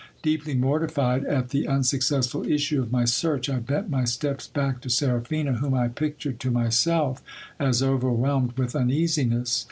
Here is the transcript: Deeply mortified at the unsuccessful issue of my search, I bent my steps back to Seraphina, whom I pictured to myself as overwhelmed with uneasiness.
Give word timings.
Deeply 0.23 0.55
mortified 0.55 1.23
at 1.25 1.49
the 1.49 1.67
unsuccessful 1.67 2.43
issue 2.47 2.81
of 2.81 2.91
my 2.91 3.05
search, 3.05 3.47
I 3.51 3.59
bent 3.59 3.87
my 3.87 4.03
steps 4.03 4.47
back 4.47 4.81
to 4.81 4.89
Seraphina, 4.89 5.53
whom 5.57 5.75
I 5.75 5.89
pictured 5.89 6.39
to 6.39 6.49
myself 6.49 7.21
as 7.59 7.83
overwhelmed 7.83 8.53
with 8.57 8.75
uneasiness. 8.75 9.59